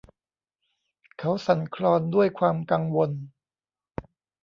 [1.17, 3.11] เขาสั่นคลอนด้วยความกังวล